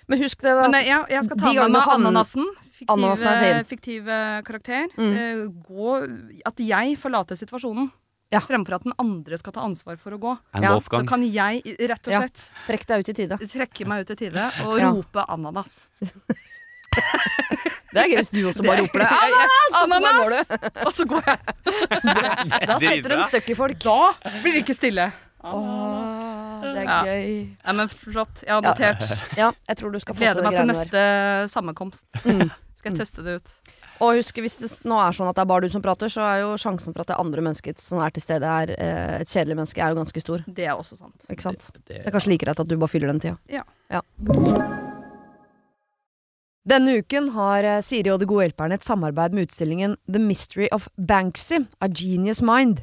[0.09, 0.69] Men husk det, da.
[0.73, 2.47] Men ja, jeg skal ta De med meg ananasen.
[2.79, 4.87] Fiktive, Ananasen fiktive karakter.
[4.97, 5.15] Mm.
[5.19, 5.97] Uh, gå,
[6.47, 7.91] at jeg forlater situasjonen.
[8.33, 8.41] Ja.
[8.45, 10.35] Fremfor at den andre skal ta ansvar for å gå.
[10.61, 12.21] Ja, Så kan jeg rett og Ja.
[12.27, 13.39] slett Trekk deg ut i tide.
[13.41, 14.91] trekke meg ut i tide og Ja.
[14.93, 15.87] rope ananas.
[17.89, 19.09] Det er gøy hvis du også bare roper det.
[19.09, 19.65] Ananas!
[19.79, 20.87] Og så bare går.
[20.87, 21.39] Og så går jeg.
[22.69, 23.79] Da setter du en støkk i folk.
[23.81, 23.97] Da
[24.43, 25.07] blir det ikke stille.
[25.41, 27.03] Åh, det er Ja.
[27.05, 27.57] gøy.
[27.65, 28.43] Nei, men flott.
[28.47, 29.37] Jeg har notert.
[29.37, 30.85] Ja, jeg tror du skal få til Gleder de meg til greiene der.
[30.85, 32.05] neste sammenkomst.
[32.25, 32.51] Mm.
[32.79, 33.49] Skal jeg teste det ut.
[34.01, 36.07] Og husk, hvis det s- nå er sånn at det er bare du som prater,
[36.07, 39.21] så er jo sjansen for at det andre mennesket som er til stede, er eh,
[39.25, 40.45] et kjedelig menneske, er jo ganske stor.
[40.47, 41.17] Det er også sant.
[41.29, 41.59] Ikke sant?
[41.67, 43.37] Så Det- det er kanskje like greit at du bare fyller den tida.
[43.51, 43.65] Ja.
[46.69, 50.69] Denne uken har eh, Siri og De gode hjelperne et samarbeid med utstillingen The Mystery
[50.71, 52.83] of Banksy, A Genius Mind.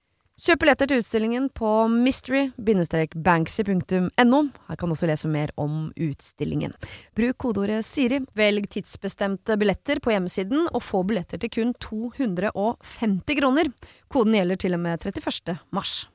[0.41, 4.39] Kjøp billetter til utstillingen på mystery-banksy.no.
[4.71, 6.73] Her kan du også lese mer om utstillingen.
[7.13, 13.69] Bruk kodeordet Siri, velg tidsbestemte billetter på hjemmesiden, og få billetter til kun 250 kroner.
[14.09, 15.61] Koden gjelder til og med 31.
[15.69, 16.09] mars.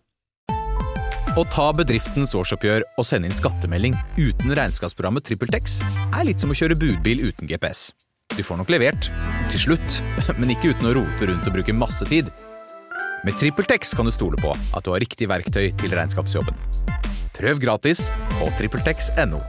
[1.36, 6.58] Å ta bedriftens årsoppgjør og sende inn skattemelding uten regnskapsprogrammet TrippelTex er litt som å
[6.58, 7.94] kjøre budbil uten GPS.
[8.34, 9.06] Du får nok levert,
[9.54, 10.02] til slutt,
[10.40, 12.26] men ikke uten å rote rundt og bruke masse tid.
[13.26, 16.54] Med TrippelTex kan du stole på at du har riktig verktøy til regnskapsjobben.
[17.34, 18.04] Prøv gratis
[18.36, 19.40] på TrippelTex.no.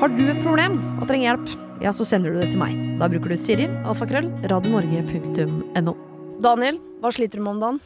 [0.00, 1.52] Har du et problem og trenger hjelp,
[1.84, 2.72] ja, så sender du det til meg.
[3.02, 5.94] Da bruker du Siri, alfakrøll, radionorge.no.
[6.40, 7.82] Daniel, hva sliter du med om dagen?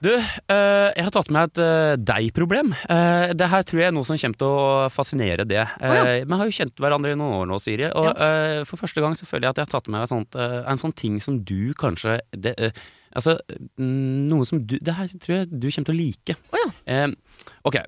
[0.00, 2.70] Du, eh, jeg har tatt med et uh, deg-problem.
[2.88, 5.60] Eh, det her tror jeg er noe som kommer til å fascinere det.
[5.76, 7.90] Eh, Vi har jo kjent hverandre i noen år nå, Siri.
[7.92, 10.62] Og eh, for første gang så føler jeg at jeg har tatt med sånt, eh,
[10.72, 13.32] en sånn ting som du kanskje det, eh, Altså,
[13.74, 16.36] mm, noe som du Det her tror jeg du kommer til å like.
[16.54, 16.68] Å ja.
[16.94, 17.80] Eh, ok.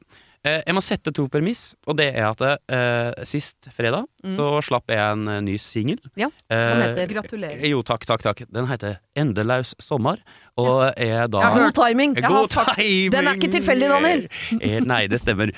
[0.43, 4.91] Eh, jeg må sette to premiss, og det er at eh, sist fredag så slapp
[4.91, 6.01] jeg en eh, ny singel.
[6.19, 7.63] Ja, som Eh, heter Gratulerer.
[7.71, 8.43] Jo, takk, takk, takk.
[8.51, 10.19] Den heter Endelaus sommer,
[10.59, 12.17] og er da ja, God timing!
[12.19, 13.13] Jeg har God timing!
[13.15, 14.27] Den er ikke tilfeldig, Daniel.
[14.67, 15.55] Eh, Nei, det stemmer.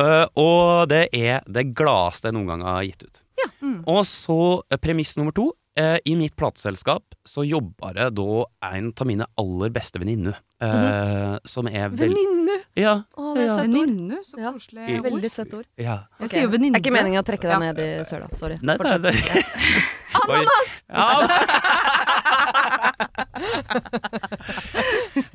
[0.00, 3.20] uh, og det er det gladeste jeg noen gang har gitt ut.
[3.44, 3.50] Ja.
[3.92, 4.38] Og så
[4.72, 5.50] eh, premiss nummer to.
[5.76, 10.36] Eh, I mitt plateselskap så jobber det da en av mine aller beste venninner.
[10.62, 12.60] eh, Som er veldig Venninne!
[12.78, 13.02] Ja.
[13.18, 13.54] Å, det er Ja.
[13.56, 13.72] søtt ord.
[13.74, 14.52] Venninne, så Ja.
[14.52, 15.02] koselig ja.
[15.02, 15.66] Veldig søtt ord.
[15.76, 15.96] ja.
[16.20, 16.28] Jeg okay.
[16.28, 16.76] sier jo Det venninne.
[16.76, 17.58] er ikke meningen å trekke deg Ja.
[17.58, 18.28] ned i søla.
[18.36, 18.58] Sorry.
[18.62, 19.02] Nei, nei, Fortsett.
[19.02, 19.14] det
[20.14, 20.82] Ananas!
[20.88, 21.08] Ja.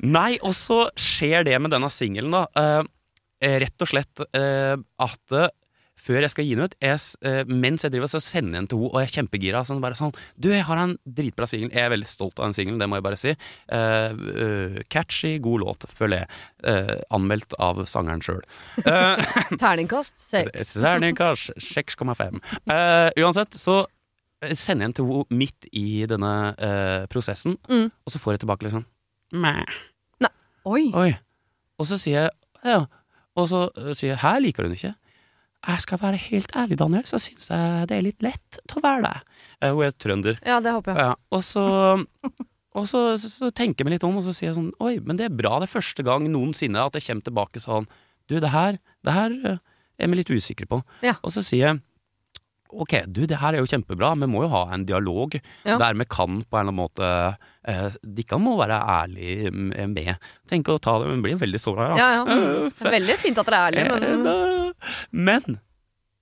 [0.00, 2.46] Nei, og så skjer det med denne singelen, da.
[3.42, 5.34] eh, rett og slett eh, at
[6.00, 8.68] før jeg skal gi den ut, jeg, eh, mens jeg driver så sender jeg den
[8.72, 9.60] til henne, og jeg er kjempegira.
[9.68, 11.70] Sånn, bare sånn Du, jeg har en dritbra singel.
[11.74, 13.34] Jeg er veldig stolt av den singelen, det må jeg bare si.
[13.36, 16.40] Eh, uh, catchy, god låt, føler jeg.
[16.72, 18.42] Eh, anmeldt av sangeren sjøl.
[19.60, 20.74] Terningkast seks.
[20.80, 22.40] Terningkast 6,5.
[22.70, 23.82] Eh, uansett, så
[24.56, 27.90] sender jeg den til henne midt i denne eh, prosessen, Mm.
[27.92, 28.86] og så får jeg tilbake liksom
[29.36, 29.64] Mæh.
[30.68, 30.90] Oi.
[30.92, 31.10] Oi.
[31.80, 32.30] Og så sier jeg
[32.66, 32.80] ja.
[33.38, 33.60] Og så
[33.96, 34.90] sier jeg her liker du den ikke.
[35.68, 38.84] Jeg skal være helt ærlig, Daniel, så syns jeg det er litt lett til å
[38.84, 39.26] være deg.
[39.60, 40.38] Eh, Hun er trønder.
[40.46, 41.10] Ja, det håper jeg.
[41.10, 41.14] Ja.
[41.36, 41.64] Og så
[42.70, 44.94] og så, så, så tenker jeg meg litt om, og så sier jeg sånn Oi,
[45.04, 45.58] men det er bra.
[45.60, 47.88] Det er første gang noensinne at jeg kommer tilbake sånn
[48.30, 49.58] Du, det her, det her øh,
[50.00, 50.78] er vi litt usikre på.
[51.04, 51.16] Ja.
[51.26, 51.80] Og så sier jeg
[52.70, 54.12] Ok, du, det her er jo kjempebra.
[54.14, 55.34] Vi må jo ha en dialog
[55.66, 55.74] Ja.
[55.82, 57.08] der vi kan på en eller annen måte
[57.66, 59.50] eh, De kan må være ærlige
[59.90, 60.12] med.
[60.48, 61.88] Tenk å ta det, men blir veldig såra.
[61.98, 62.22] Ja, ja.
[62.70, 64.69] Det er veldig fint at dere er ærlige, men Eh,
[65.10, 65.60] Men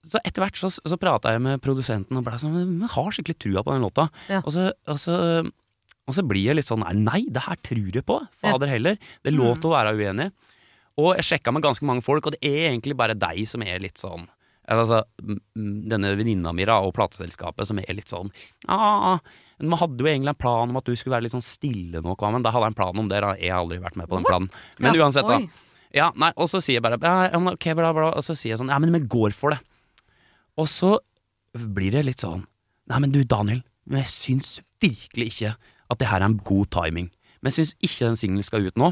[0.08, 3.38] så etter hvert så, så prata jeg med produsenten og ble sånn Jeg har skikkelig
[3.42, 4.08] trua på den låta.
[4.30, 4.40] Ja.
[4.44, 5.16] Og, så, og, så,
[6.08, 8.20] og så blir jeg litt sånn Nei, det her tror jeg på!
[8.40, 8.98] Fader heller.
[9.22, 10.30] Det er lov til å være uenig.
[10.98, 13.82] Og jeg sjekka med ganske mange folk, og det er egentlig bare deg som er
[13.84, 14.26] litt sånn
[14.68, 14.98] Altså,
[15.56, 18.28] denne venninna mi og plateselskapet som er litt sånn
[18.68, 19.16] ah,
[19.62, 22.16] Man hadde jo egentlig en plan om at du skulle være litt sånn stille nå,
[22.20, 23.22] men da hadde jeg en plan om det.
[23.24, 24.50] da Jeg har aldri vært med på den planen.
[24.76, 25.40] Men uansett, da.
[25.96, 28.60] Ja, nei, og så sier jeg bare ja, ok, bla, bla, Og så sier jeg
[28.60, 29.60] sånn Ja, men vi går for det.
[30.60, 30.98] Og så
[31.56, 32.44] blir det litt sånn
[32.88, 35.54] Nei, men du, Daniel, men jeg syns virkelig ikke
[35.88, 37.10] at det her er en god timing.
[37.40, 38.90] Men jeg syns ikke den singelen skal ut nå.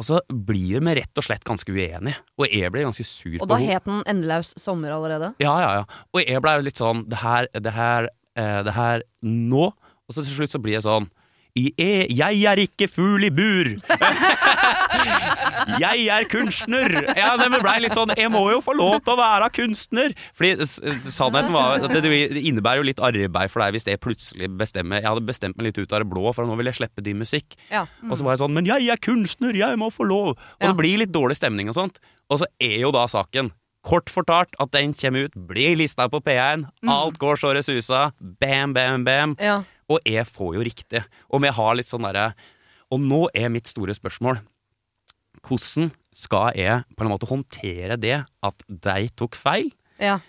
[0.00, 2.16] Og så blir vi rett og slett ganske uenige.
[2.40, 3.76] Og jeg ble ganske sur Og da henne.
[3.76, 5.34] het den Endelaus sommer allerede?
[5.42, 5.84] Ja, ja, ja.
[6.12, 9.68] Og jeg ble litt sånn Det her, det her, eh, det her nå.
[9.70, 11.08] Og så til slutt så blir jeg sånn
[11.54, 13.68] «I er, jeg er ikke fugl i bur!
[15.84, 16.90] jeg er kunstner!
[17.14, 20.16] Ja, det blei litt sånn Jeg må jo få lov til å være kunstner!
[20.34, 22.10] Fordi sannheten var at det,
[22.42, 25.78] innebærer jo litt arbeid for deg hvis jeg plutselig bestemmer Jeg hadde bestemt meg litt
[25.78, 27.54] ut av det blå, for nå vil jeg slippe din musikk.
[27.70, 27.84] Ja.
[28.08, 30.34] Og så var jeg sånn Men jeg er kunstner, jeg må få lov!
[30.34, 30.72] Og Ja.
[30.72, 32.02] det blir litt dårlig stemning og sånt.
[32.34, 36.16] Og så er jo da saken Kort fortalt at den kommer ut, blir lista på
[36.24, 38.06] P1, alt går så det susa,
[38.40, 39.34] bam, bam, bam.
[39.36, 39.58] Ja.
[39.90, 41.04] Og jeg får jo riktig.
[41.28, 42.34] Om jeg har litt sånn derre
[42.92, 44.38] Og nå er mitt store spørsmål
[45.44, 50.20] Hvordan skal jeg på en måte håndtere det at de tok feil, Ja.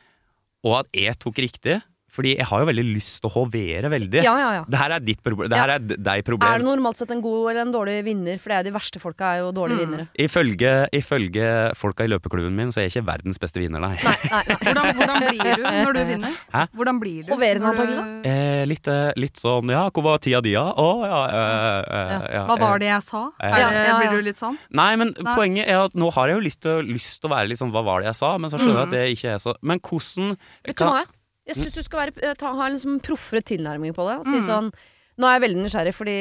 [0.66, 1.78] og at jeg tok riktig?
[2.16, 4.22] Fordi jeg har jo veldig lyst til å hovere veldig.
[4.24, 4.64] ja, ja, ja.
[4.72, 5.50] Det her er ditt problem.
[5.52, 6.48] Det her er deg problem.
[6.48, 8.38] Er det normalt sett en god eller en dårlig vinner?
[8.40, 10.08] For det er de verste folka er jo dårlige vinnere.
[10.26, 13.98] Ifølge, ifølge folka i løpeklubben min, så er jeg ikke verdens beste vinner, nei.
[14.04, 14.58] Nei, nei, nei.
[14.64, 16.38] Hvordan, hvordan blir du når du vinner?
[16.56, 16.64] Hæ?
[16.80, 17.32] Hvordan blir du?
[17.36, 17.84] Hoverende når da?
[17.86, 20.64] antagelig, Eh, litt, eh, litt sånn Ja, hvor var tida di, da?
[20.72, 22.44] Å, ja, eh, eh, ja.
[22.50, 22.82] Hva var eh.
[22.86, 23.22] det jeg sa?
[23.44, 23.98] Ja, ja, ja.
[24.02, 24.58] Blir du litt sånn?
[24.76, 25.36] Nei, men Nei.
[25.38, 27.74] poenget er at nå har jeg jo lyst til, lyst til å være litt sånn
[27.76, 28.32] Hva var det jeg sa?
[28.42, 28.88] Men så skjønner jeg Mm.
[28.90, 30.34] at det ikke er så Men hvordan
[30.66, 31.04] Vet du hva?
[31.46, 34.20] Jeg syns du skal være, eh, ta, ha en liksom proffere tilnærming på det.
[34.20, 34.46] Og si Mm.
[34.50, 34.72] sånn
[35.16, 36.14] Nå er jeg veldig nysgjerrig, fordi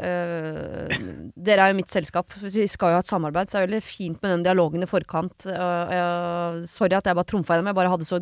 [0.00, 2.32] øh, dere er jo mitt selskap.
[2.40, 4.88] Vi skal jo ha et samarbeid, så det er veldig fint med den dialogen i
[4.88, 5.44] forkant.
[5.44, 7.68] Og jeg, sorry at jeg bare trumfa gjennom.
[7.68, 8.20] Jeg bare hadde så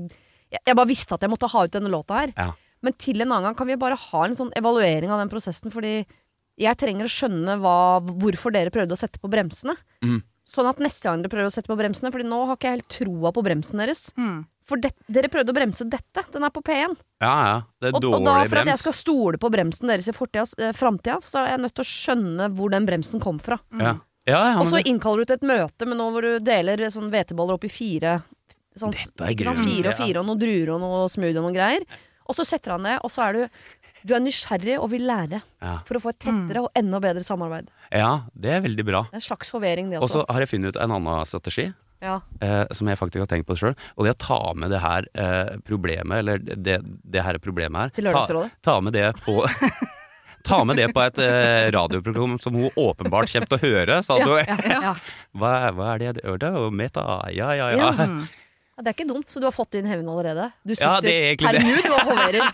[0.50, 2.32] jeg, jeg bare visste at jeg måtte ha ut denne låta her.
[2.37, 2.48] Ja.
[2.82, 5.70] Men til en annen gang kan vi bare ha en sånn evaluering av den prosessen,
[5.74, 6.00] fordi
[6.58, 9.76] jeg trenger å skjønne hva, hvorfor dere prøvde å sette på bremsene.
[10.02, 10.22] Mm.
[10.48, 12.78] Sånn at neste gang dere prøver å sette på bremsene, Fordi nå har ikke jeg
[12.80, 14.08] helt troa på bremsen deres.
[14.18, 14.46] Hmm.
[14.68, 16.24] For det, dere prøvde å bremse dette.
[16.35, 16.96] Den er på P1.
[17.24, 17.54] Ja, ja.
[17.81, 20.44] Det er Og, og da for at jeg skal stole på bremsen deres i fortida,
[20.61, 23.59] eh, framtida, så er jeg nødt til å skjønne hvor den bremsen kom fra.
[23.81, 23.94] Ja.
[24.28, 27.09] Ja, ja, Og så innkaller du til et møte med noe hvor du deler sånn
[27.09, 28.18] hveteboller opp i fire.
[28.76, 29.59] Sånn, ikke sant?
[29.64, 31.87] Fire og fire og noen druer og noe smoothie og noen greier.
[32.28, 33.48] Og så setter han ned, og så er du
[34.07, 35.78] Du er nysgjerrig og vil lære Ja.
[35.85, 37.66] for å få et tettere og enda bedre samarbeid.
[37.90, 39.00] ja, det er veldig bra.
[39.11, 41.72] Det er en slags hovering, det Og så har jeg funnet ut en annen strategi.
[42.00, 42.20] Ja.
[42.40, 43.74] eh, som jeg faktisk har tenkt på sjøl.
[43.96, 47.94] Og det å ta med det her eh, problemet, eller det, det her problemet her
[47.96, 48.50] Til ta, Lørdagsrådet.
[48.62, 49.40] ta med det på
[50.48, 54.16] Ta med det på et eh, radioprogram som hun åpenbart kommer til å høre, sa
[54.22, 54.30] du.
[54.38, 54.92] Ja, ja.
[55.38, 56.38] Hva, hva er det jeg gjør?
[56.44, 57.02] Det meta.
[57.34, 57.90] Ja, ja, ja.
[57.98, 58.11] Ja.
[58.78, 60.44] Ja, det er ikke dumt, så du har fått inn hevn allerede.
[60.62, 62.44] Du sitter Ja, er per nå du og hoverer.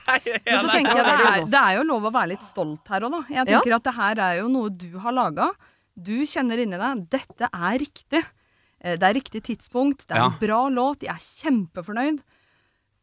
[0.49, 3.05] Men så tenker jeg det er, det er jo lov å være litt stolt her
[3.05, 3.19] òg, da.
[3.29, 3.45] Jeg Ja.
[3.61, 5.51] tenker at det her er jo noe du har laga.
[5.93, 8.23] Du kjenner inni deg dette er riktig.
[8.85, 10.07] Eh, Det er riktig tidspunkt.
[10.07, 10.27] Det er Ja.
[10.31, 11.01] en bra låt.
[11.03, 12.21] Jeg er kjempefornøyd.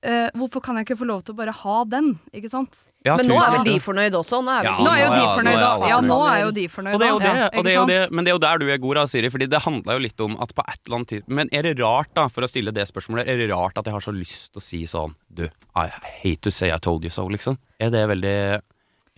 [0.03, 2.15] Uh, hvorfor kan jeg ikke få lov til å bare ha den?
[2.33, 2.73] Ikke sant?
[3.05, 4.39] Ja, Men nå er vel de fornøyde fornøyd også?
[4.41, 5.35] Nå er, Ja, Nå er jo de fornøyde.
[5.37, 5.87] fornøyd, da.
[5.91, 7.75] Ja, nå er jo de fornøyd, Og det er jo det, Ja, og det er
[7.77, 9.29] jo det, men det er jo der du er god, da, Siri.
[9.29, 11.77] Fordi det handla jo litt om at på et eller annet tid Men er det
[11.79, 14.53] rart, da, for å stille det spørsmålet, er det rart at jeg har så lyst
[14.53, 15.43] til å si sånn Du,
[15.75, 15.85] I
[16.23, 17.57] hate to say I told you so, liksom.
[17.79, 18.61] Er det veldig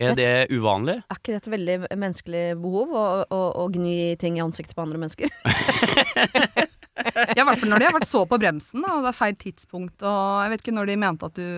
[0.02, 0.98] Er det uvanlig?
[1.06, 4.82] Er ikke det et veldig menneskelig behov å, å, å gni ting i ansiktet på
[4.86, 5.30] andre mennesker?
[6.94, 9.18] Ja, i hvert fall når de har vært så på bremsen, da, og det er
[9.18, 11.48] feil tidspunkt, og jeg vet ikke når de mente at du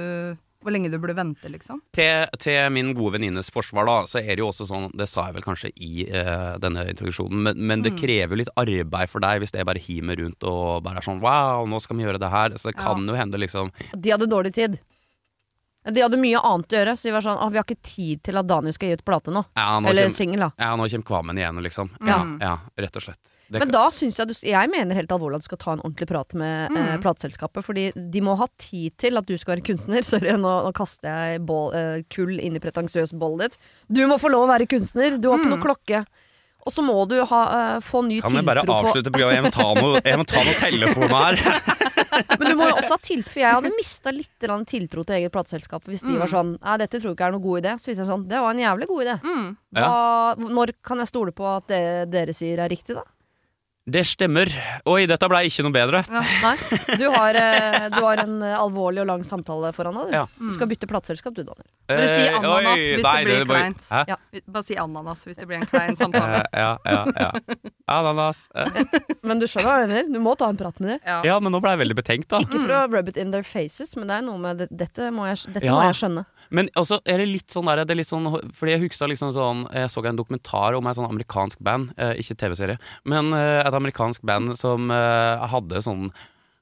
[0.65, 1.83] Hvor lenge du burde vente, liksom.
[1.95, 5.29] Til, til min gode venninnes forsvar, da, så er det jo også sånn Det sa
[5.29, 9.23] jeg vel kanskje i uh, denne introduksjonen, men, men det krever jo litt arbeid for
[9.23, 12.23] deg hvis det bare himer rundt og bare er sånn Wow, nå skal vi gjøre
[12.23, 12.57] det her.
[12.57, 14.81] Så det kan jo hende, liksom De hadde dårlig tid.
[15.93, 18.25] De hadde mye annet å gjøre, så de var sånn Å, Vi har ikke tid
[18.27, 19.45] til at Daniel skal gi ut plate nå.
[19.55, 20.51] Ja, nå Eller singel, da.
[20.59, 21.93] ja, nå kommer Kvamen igjen, liksom.
[22.07, 22.21] Ja.
[22.43, 23.33] ja rett og slett.
[23.47, 25.83] Det Men da syns jeg du, Jeg mener helt alvorlig at du skal ta en
[25.85, 27.63] ordentlig prat med eh, plateselskapet.
[27.63, 30.03] Fordi de må ha tid til at du skal være kunstner.
[30.11, 33.61] Sorry, nå, nå kaster jeg bål, eh, kull inn i pretensiøst bollet ditt.
[33.87, 35.21] Du må få lov å være kunstner!
[35.23, 36.03] Du har ikke noe klokke.
[36.67, 39.23] Og så må du ha, uh, få ny Kan vi bare avslutte på?
[39.23, 41.39] Jeg må ta noe, jeg må ta noe telefon her.
[42.41, 45.35] Men du må jo også ha tiltro, for jeg hadde mista litt tiltro til eget
[45.35, 47.75] plateselskap hvis de var sånn Nei, dette tror jeg ikke er noe god idé.
[47.81, 49.17] Så viser jeg sånn Det var en jævlig god idé.
[49.77, 53.05] Hva, Når kan jeg stole på at det dere sier er riktig, da?
[53.87, 54.51] Det stemmer.
[54.91, 56.01] Oi, dette ble ikke noe bedre.
[56.11, 56.55] Nei.
[56.99, 60.09] Du har, eh, du har en eh, alvorlig og lang samtale foran deg.
[60.11, 60.25] Du, Ja.
[60.41, 61.69] du skal bytte plattselskap du, Daniel.
[61.87, 63.87] Bare si Eh, ananas oi, hvis det blir bare- kleint.
[64.11, 64.17] Ja.
[64.51, 66.43] Bare si ananas hvis det blir en klein samtale.
[66.53, 67.31] Ja, ja, ja.
[67.87, 68.49] Ananas.
[69.23, 70.13] Men du skjønner hva jeg mener?
[70.13, 71.01] Du må ta en prat med dem.
[71.07, 71.21] Ja.
[71.23, 72.41] Ja, men nå ble jeg veldig betenkt, da.
[72.43, 75.13] Ikke for å rub it in their faces, men det er noe med det, dette,
[75.15, 75.79] må jeg, dette Ja.
[75.79, 76.27] må jeg skjønne.
[76.51, 79.33] Men også er det litt sånn der, det er litt sånn Fordi jeg huska liksom
[79.35, 83.83] sånn Jeg så en dokumentar om et sånn amerikansk band, ikke TV-serie, men eh, et
[83.83, 86.09] amerikansk band som uh, hadde sånn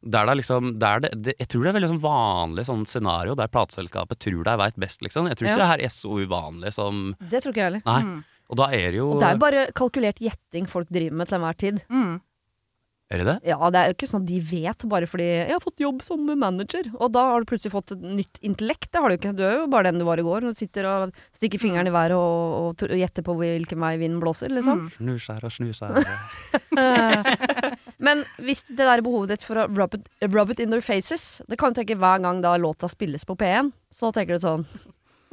[0.05, 3.37] der det liksom der det, det, Jeg tror det er veldig sånn vanlig sånn scenario
[3.38, 5.31] der plateselskapet tror de veit best, liksom.
[5.31, 5.62] Jeg tror ikke Ja.
[5.62, 8.05] det her er så uvanlig som Det tror ikke jeg heller.
[8.05, 8.24] Mm.
[8.50, 11.29] Og da er det jo Og det er jo bare kalkulert gjetting folk driver med
[11.29, 11.81] til enhver tid.
[11.88, 12.20] Mm.
[13.14, 13.37] Er det det?
[13.53, 16.03] Ja, det er jo ikke sånn at de vet bare fordi 'jeg har fått jobb
[16.03, 18.90] som manager', og da har du plutselig fått et nytt intellekt.
[18.90, 19.37] Det har du ikke.
[19.37, 21.94] Du er jo bare den du var i går, Du sitter og stikker fingeren i
[21.94, 24.90] været og, og, og gjetter på hvilken vei vinden blåser, liksom.
[24.98, 26.03] Snus her og snuser.
[28.07, 31.40] Men hvis det der behovet ditt for å rub it, rub it in their faces
[31.48, 34.66] Det kan du tenke hver gang da låta spilles på P1, så tenker du sånn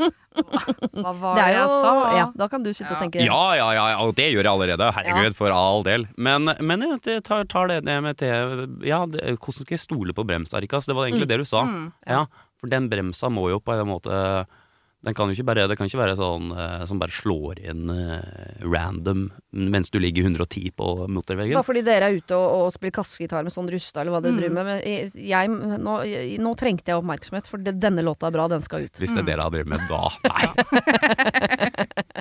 [0.01, 1.93] Hva var Det det jo jeg sa?
[2.17, 4.51] Ja, da kan du sitte og tenke Ja, ja, ja, ja, og det gjør jeg
[4.53, 4.91] allerede.
[4.95, 6.07] Herregud, for all del.
[6.17, 10.15] Men, men jeg tar, tar det ned med til Ja, det, hvordan skal jeg stole
[10.17, 10.87] på brems, Arikas?
[10.89, 11.65] Det var egentlig det du sa.
[12.07, 12.25] ja.
[12.61, 14.13] For den bremsa må jo på en måte
[15.01, 17.89] den kan jo ikke bare, Det kan ikke være sånn eh, som bare slår inn
[17.89, 21.57] eh, random mens du ligger 110 på motorveggen.
[21.57, 24.37] Bare fordi dere er ute og, og spiller kassegitar med sånn rusta eller hva dere
[24.37, 24.65] driver med.
[24.69, 25.49] Men jeg, jeg,
[25.81, 29.01] nå, jeg, nå trengte jeg oppmerksomhet, for det, denne låta er bra, den skal ut.
[29.01, 30.03] Hvis det er det dere har drevet med da.
[30.31, 30.45] Nei.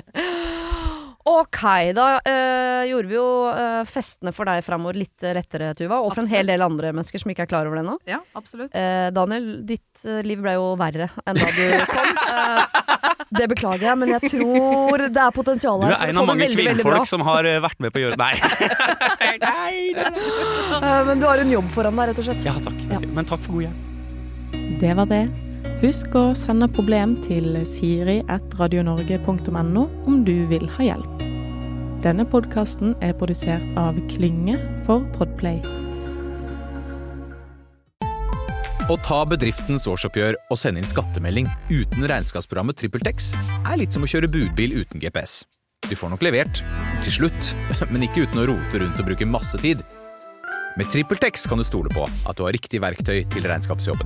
[1.31, 1.61] Ok,
[1.95, 6.01] da øh, gjorde vi jo øh, festene for deg framover litt lettere, Tuva.
[6.03, 7.97] Og for en hel del andre mennesker som ikke er klar over det ennå.
[8.09, 8.73] Ja, absolutt.
[8.75, 12.09] Eh, Daniel, ditt eh, liv ble jo verre enn da du kom.
[12.31, 15.93] Eh, det beklager jeg, men jeg tror det er potensial her.
[15.93, 18.33] Du er en av mange veldig, kvinnfolk som har vært med på å gjøre Nei.
[19.21, 20.09] nei, nei.
[20.81, 22.43] Eh, men du har en jobb foran deg, rett og slett.
[22.49, 22.83] Ja, takk.
[22.91, 22.99] Ja.
[23.07, 23.87] Men takk for god hjelp.
[24.81, 25.23] Det var det.
[25.81, 31.23] Husk å sende problem til siri.radionorge.no om du vil ha hjelp.
[32.05, 35.57] Denne podkasten er produsert av Klynge for Podplay.
[38.91, 43.31] Å ta bedriftens årsoppgjør og sende inn skattemelding uten regnskapsprogrammet TrippelTex
[43.63, 45.49] er litt som å kjøre budbil uten GPS.
[45.89, 46.61] Du får nok levert,
[47.01, 47.55] til slutt,
[47.91, 49.81] men ikke uten å rote rundt og bruke masse tid.
[50.77, 54.05] Med TrippelTex kan du stole på at du har riktig verktøy til regnskapsjobben.